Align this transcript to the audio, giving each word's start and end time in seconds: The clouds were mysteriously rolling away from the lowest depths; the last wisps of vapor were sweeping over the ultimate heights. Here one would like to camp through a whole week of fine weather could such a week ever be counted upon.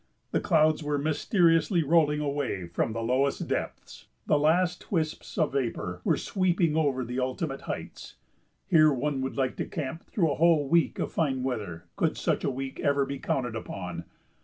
The 0.31 0.39
clouds 0.39 0.81
were 0.81 0.97
mysteriously 0.97 1.83
rolling 1.83 2.21
away 2.21 2.65
from 2.65 2.91
the 2.91 3.03
lowest 3.03 3.47
depths; 3.47 4.07
the 4.25 4.39
last 4.39 4.91
wisps 4.91 5.37
of 5.37 5.53
vapor 5.53 6.01
were 6.03 6.17
sweeping 6.17 6.75
over 6.75 7.05
the 7.05 7.19
ultimate 7.19 7.61
heights. 7.69 8.15
Here 8.67 8.91
one 8.91 9.21
would 9.21 9.37
like 9.37 9.57
to 9.57 9.65
camp 9.65 10.05
through 10.07 10.31
a 10.31 10.35
whole 10.37 10.67
week 10.67 10.97
of 10.97 11.11
fine 11.11 11.43
weather 11.43 11.85
could 11.97 12.17
such 12.17 12.43
a 12.43 12.49
week 12.49 12.79
ever 12.79 13.05
be 13.05 13.19
counted 13.19 13.55
upon. 13.55 14.05